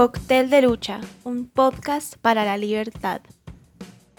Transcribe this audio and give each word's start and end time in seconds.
Cóctel 0.00 0.48
de 0.48 0.62
Lucha, 0.62 1.02
un 1.24 1.46
podcast 1.46 2.16
para 2.16 2.46
la 2.46 2.56
libertad. 2.56 3.20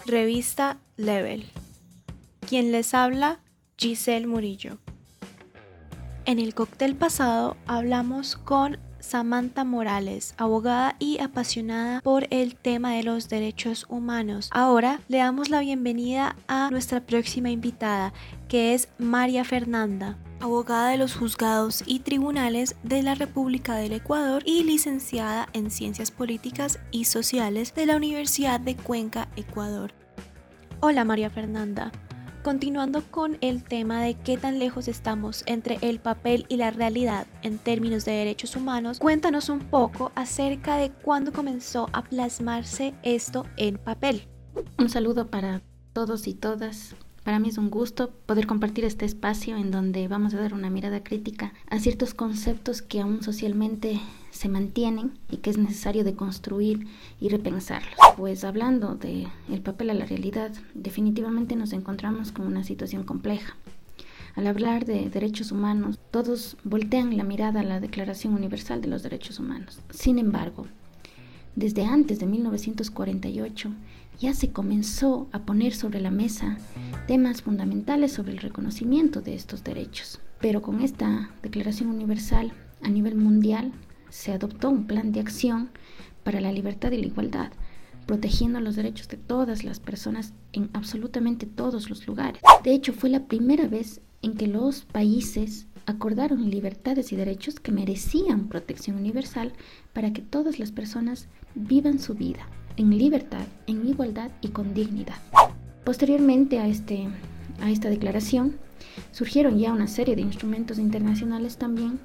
Revista 0.06 0.78
Level. 0.96 1.50
Quien 2.48 2.70
les 2.70 2.94
habla, 2.94 3.40
Giselle 3.76 4.28
Murillo. 4.28 4.78
En 6.24 6.38
el 6.38 6.54
cóctel 6.54 6.94
pasado 6.94 7.56
hablamos 7.66 8.36
con 8.36 8.78
Samantha 9.02 9.64
Morales, 9.64 10.34
abogada 10.38 10.96
y 10.98 11.18
apasionada 11.20 12.00
por 12.00 12.26
el 12.30 12.56
tema 12.56 12.94
de 12.94 13.02
los 13.02 13.28
derechos 13.28 13.84
humanos. 13.90 14.48
Ahora 14.52 15.00
le 15.08 15.18
damos 15.18 15.50
la 15.50 15.60
bienvenida 15.60 16.36
a 16.48 16.70
nuestra 16.70 17.00
próxima 17.00 17.50
invitada, 17.50 18.14
que 18.48 18.72
es 18.72 18.88
María 18.98 19.44
Fernanda 19.44 20.16
abogada 20.42 20.88
de 20.88 20.98
los 20.98 21.14
juzgados 21.14 21.84
y 21.86 22.00
tribunales 22.00 22.74
de 22.82 23.02
la 23.02 23.14
República 23.14 23.76
del 23.76 23.92
Ecuador 23.92 24.42
y 24.44 24.64
licenciada 24.64 25.48
en 25.52 25.70
Ciencias 25.70 26.10
Políticas 26.10 26.80
y 26.90 27.04
Sociales 27.04 27.74
de 27.76 27.86
la 27.86 27.96
Universidad 27.96 28.58
de 28.58 28.76
Cuenca, 28.76 29.28
Ecuador. 29.36 29.92
Hola 30.80 31.04
María 31.04 31.30
Fernanda. 31.30 31.92
Continuando 32.42 33.04
con 33.08 33.38
el 33.40 33.62
tema 33.62 34.02
de 34.02 34.14
qué 34.14 34.36
tan 34.36 34.58
lejos 34.58 34.88
estamos 34.88 35.44
entre 35.46 35.78
el 35.80 36.00
papel 36.00 36.44
y 36.48 36.56
la 36.56 36.72
realidad 36.72 37.28
en 37.42 37.58
términos 37.58 38.04
de 38.04 38.10
derechos 38.12 38.56
humanos, 38.56 38.98
cuéntanos 38.98 39.48
un 39.48 39.60
poco 39.60 40.10
acerca 40.16 40.76
de 40.76 40.90
cuándo 40.90 41.32
comenzó 41.32 41.88
a 41.92 42.02
plasmarse 42.02 42.94
esto 43.04 43.46
en 43.56 43.78
papel. 43.78 44.26
Un 44.76 44.88
saludo 44.88 45.30
para 45.30 45.62
todos 45.92 46.26
y 46.26 46.34
todas. 46.34 46.96
Para 47.24 47.38
mí 47.38 47.50
es 47.50 47.58
un 47.58 47.70
gusto 47.70 48.10
poder 48.26 48.48
compartir 48.48 48.84
este 48.84 49.04
espacio 49.04 49.56
en 49.56 49.70
donde 49.70 50.08
vamos 50.08 50.34
a 50.34 50.40
dar 50.40 50.54
una 50.54 50.70
mirada 50.70 51.04
crítica 51.04 51.52
a 51.68 51.78
ciertos 51.78 52.14
conceptos 52.14 52.82
que 52.82 53.00
aún 53.00 53.22
socialmente 53.22 54.00
se 54.30 54.48
mantienen 54.48 55.12
y 55.30 55.36
que 55.36 55.50
es 55.50 55.58
necesario 55.58 56.02
de 56.02 56.14
construir 56.16 56.88
y 57.20 57.28
repensarlos. 57.28 57.94
Pues 58.16 58.42
hablando 58.42 58.96
de 58.96 59.28
el 59.48 59.60
papel 59.60 59.90
a 59.90 59.94
la 59.94 60.04
realidad, 60.04 60.50
definitivamente 60.74 61.54
nos 61.54 61.72
encontramos 61.72 62.32
con 62.32 62.46
una 62.46 62.64
situación 62.64 63.04
compleja. 63.04 63.56
Al 64.34 64.48
hablar 64.48 64.84
de 64.84 65.08
derechos 65.08 65.52
humanos, 65.52 66.00
todos 66.10 66.56
voltean 66.64 67.16
la 67.16 67.22
mirada 67.22 67.60
a 67.60 67.64
la 67.64 67.78
Declaración 67.78 68.34
Universal 68.34 68.80
de 68.80 68.88
los 68.88 69.02
Derechos 69.04 69.38
Humanos. 69.38 69.78
Sin 69.90 70.18
embargo, 70.18 70.66
desde 71.54 71.84
antes 71.84 72.18
de 72.18 72.26
1948 72.26 73.70
ya 74.18 74.34
se 74.34 74.50
comenzó 74.50 75.28
a 75.32 75.40
poner 75.40 75.74
sobre 75.74 76.00
la 76.00 76.10
mesa 76.10 76.56
temas 77.06 77.42
fundamentales 77.42 78.12
sobre 78.12 78.32
el 78.32 78.38
reconocimiento 78.38 79.20
de 79.20 79.34
estos 79.34 79.64
derechos. 79.64 80.20
Pero 80.40 80.62
con 80.62 80.80
esta 80.80 81.30
Declaración 81.42 81.90
Universal 81.90 82.52
a 82.82 82.88
nivel 82.88 83.16
mundial 83.16 83.72
se 84.08 84.32
adoptó 84.32 84.70
un 84.70 84.86
plan 84.86 85.12
de 85.12 85.20
acción 85.20 85.70
para 86.24 86.40
la 86.40 86.52
libertad 86.52 86.92
y 86.92 86.98
la 86.98 87.06
igualdad, 87.06 87.50
protegiendo 88.06 88.60
los 88.60 88.76
derechos 88.76 89.08
de 89.08 89.16
todas 89.16 89.64
las 89.64 89.80
personas 89.80 90.34
en 90.52 90.70
absolutamente 90.72 91.46
todos 91.46 91.90
los 91.90 92.06
lugares. 92.06 92.42
De 92.62 92.74
hecho, 92.74 92.92
fue 92.92 93.10
la 93.10 93.26
primera 93.26 93.66
vez 93.68 94.00
en 94.22 94.34
que 94.34 94.46
los 94.46 94.84
países 94.84 95.66
acordaron 95.86 96.50
libertades 96.50 97.12
y 97.12 97.16
derechos 97.16 97.60
que 97.60 97.72
merecían 97.72 98.48
protección 98.48 98.96
universal 98.96 99.52
para 99.92 100.12
que 100.12 100.22
todas 100.22 100.58
las 100.58 100.72
personas 100.72 101.28
vivan 101.54 101.98
su 101.98 102.14
vida 102.14 102.46
en 102.76 102.96
libertad, 102.96 103.46
en 103.66 103.86
igualdad 103.86 104.30
y 104.40 104.48
con 104.48 104.74
dignidad. 104.74 105.16
Posteriormente 105.84 106.58
a, 106.58 106.68
este, 106.68 107.08
a 107.60 107.70
esta 107.70 107.90
declaración, 107.90 108.56
surgieron 109.10 109.58
ya 109.58 109.72
una 109.72 109.86
serie 109.86 110.16
de 110.16 110.22
instrumentos 110.22 110.78
internacionales 110.78 111.56
también, 111.56 111.98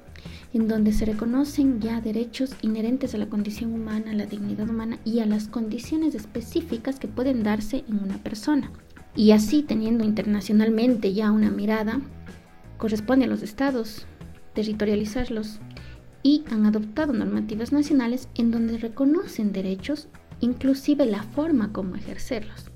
en 0.52 0.68
donde 0.68 0.92
se 0.92 1.04
reconocen 1.04 1.80
ya 1.80 2.00
derechos 2.00 2.54
inherentes 2.62 3.14
a 3.14 3.18
la 3.18 3.28
condición 3.28 3.72
humana, 3.72 4.10
a 4.10 4.14
la 4.14 4.26
dignidad 4.26 4.68
humana 4.68 4.98
y 5.04 5.20
a 5.20 5.26
las 5.26 5.48
condiciones 5.48 6.14
específicas 6.14 6.98
que 6.98 7.08
pueden 7.08 7.42
darse 7.42 7.84
en 7.88 8.02
una 8.02 8.18
persona. 8.18 8.70
Y 9.14 9.32
así, 9.32 9.62
teniendo 9.62 10.04
internacionalmente 10.04 11.12
ya 11.12 11.30
una 11.30 11.50
mirada, 11.50 12.00
corresponde 12.78 13.26
a 13.26 13.28
los 13.28 13.42
estados 13.42 14.06
territorializarlos 14.54 15.60
y 16.22 16.44
han 16.50 16.66
adoptado 16.66 17.12
normativas 17.12 17.72
nacionales 17.72 18.28
en 18.34 18.50
donde 18.50 18.78
reconocen 18.78 19.52
derechos, 19.52 20.08
inclusive 20.40 21.06
la 21.06 21.22
forma 21.22 21.72
como 21.72 21.96
ejercerlos. 21.96 22.70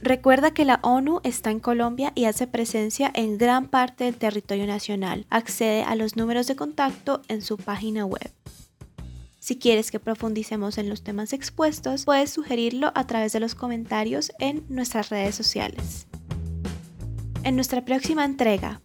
Recuerda 0.00 0.52
que 0.52 0.64
la 0.64 0.80
ONU 0.82 1.20
está 1.24 1.50
en 1.50 1.60
Colombia 1.60 2.12
y 2.14 2.26
hace 2.26 2.46
presencia 2.46 3.10
en 3.14 3.38
gran 3.38 3.68
parte 3.68 4.04
del 4.04 4.16
territorio 4.16 4.66
nacional. 4.66 5.26
Accede 5.30 5.82
a 5.82 5.94
los 5.96 6.16
números 6.16 6.46
de 6.46 6.56
contacto 6.56 7.22
en 7.28 7.40
su 7.40 7.56
página 7.56 8.04
web. 8.04 8.30
Si 9.38 9.58
quieres 9.58 9.90
que 9.90 10.00
profundicemos 10.00 10.78
en 10.78 10.88
los 10.88 11.02
temas 11.02 11.32
expuestos, 11.32 12.04
puedes 12.04 12.30
sugerirlo 12.30 12.92
a 12.94 13.06
través 13.06 13.32
de 13.32 13.40
los 13.40 13.54
comentarios 13.54 14.32
en 14.38 14.64
nuestras 14.68 15.10
redes 15.10 15.34
sociales. 15.34 16.06
En 17.42 17.56
nuestra 17.56 17.84
próxima 17.84 18.24
entrega, 18.24 18.80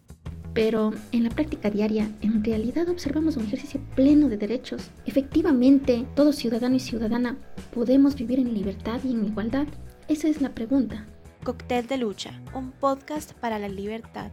pero 0.54 0.92
en 1.12 1.24
la 1.24 1.30
práctica 1.30 1.70
diaria, 1.70 2.10
en 2.20 2.44
realidad 2.44 2.88
observamos 2.88 3.36
un 3.36 3.44
ejercicio 3.44 3.80
pleno 3.94 4.28
de 4.28 4.36
derechos. 4.36 4.90
Efectivamente, 5.06 6.04
todo 6.14 6.32
ciudadano 6.32 6.76
y 6.76 6.80
ciudadana 6.80 7.36
podemos 7.72 8.16
vivir 8.16 8.40
en 8.40 8.54
libertad 8.54 9.00
y 9.04 9.12
en 9.12 9.26
igualdad. 9.26 9.66
Esa 10.08 10.28
es 10.28 10.40
la 10.40 10.54
pregunta. 10.54 11.06
Cóctel 11.44 11.86
de 11.86 11.98
Lucha, 11.98 12.40
un 12.54 12.72
podcast 12.72 13.32
para 13.34 13.58
la 13.58 13.68
libertad. 13.68 14.30